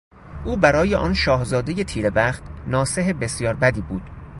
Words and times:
او 0.45 0.57
برای 0.57 0.95
آن 0.95 1.13
شاهزادهی 1.13 1.83
تیره 1.83 2.09
بخت 2.09 2.43
ناصح 2.67 3.13
بسیار 3.21 3.53
بدی 3.53 3.81
بود. 3.81 4.09